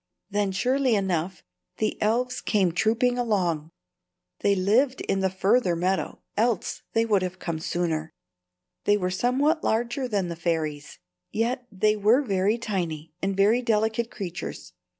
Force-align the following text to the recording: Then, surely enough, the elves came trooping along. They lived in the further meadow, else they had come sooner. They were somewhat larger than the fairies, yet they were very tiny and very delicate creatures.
Then, 0.31 0.51
surely 0.51 0.95
enough, 0.95 1.43
the 1.77 2.01
elves 2.01 2.41
came 2.41 2.71
trooping 2.71 3.19
along. 3.19 3.69
They 4.39 4.55
lived 4.55 5.01
in 5.01 5.19
the 5.19 5.29
further 5.29 5.75
meadow, 5.75 6.23
else 6.35 6.81
they 6.93 7.05
had 7.05 7.37
come 7.37 7.59
sooner. 7.59 8.11
They 8.85 8.97
were 8.97 9.11
somewhat 9.11 9.63
larger 9.63 10.07
than 10.07 10.27
the 10.27 10.35
fairies, 10.35 10.97
yet 11.31 11.67
they 11.71 11.95
were 11.95 12.23
very 12.23 12.57
tiny 12.57 13.13
and 13.21 13.37
very 13.37 13.61
delicate 13.61 14.09
creatures. 14.09 14.73